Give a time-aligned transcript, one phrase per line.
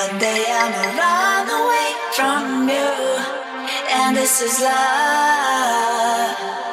[0.00, 2.90] one day I'ma run away from you,
[3.98, 6.69] and this is love.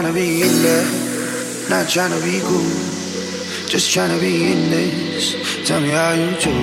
[0.00, 2.70] Trying to be in there, not trying to be cool.
[3.66, 5.66] Just trying to be in this.
[5.66, 6.54] Tell me how you do.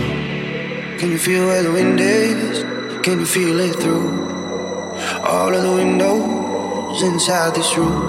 [0.98, 2.64] Can you feel where the wind is?
[3.04, 4.08] Can you feel it through
[5.22, 8.00] all of the windows inside this room?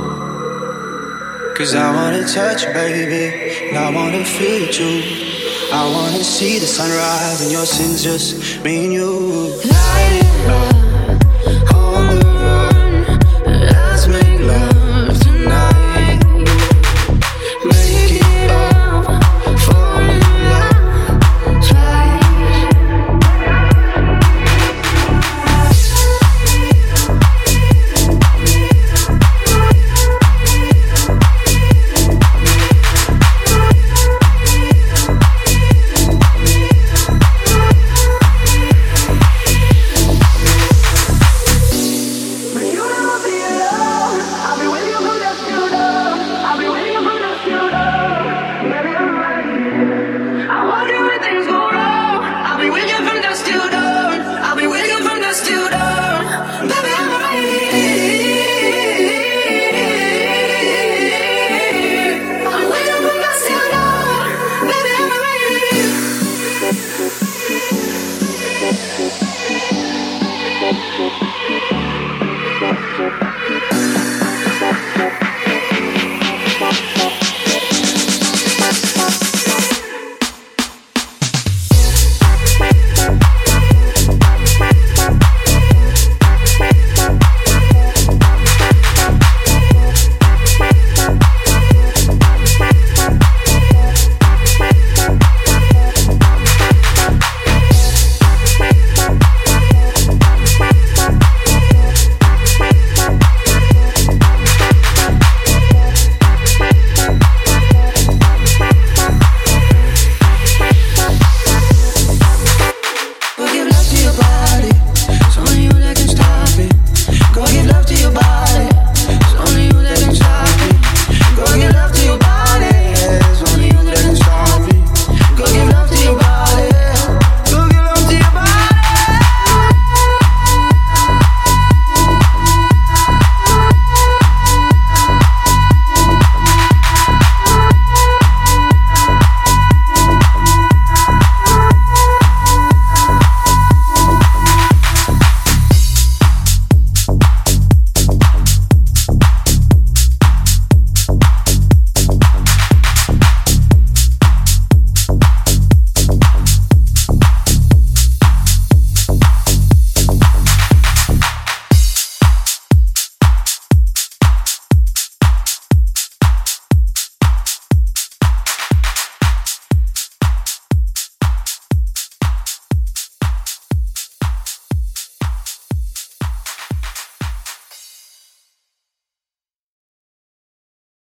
[1.57, 5.03] Cause I wanna touch you, baby, and I wanna feel you.
[5.73, 9.06] I wanna see the sunrise and your sins just me and you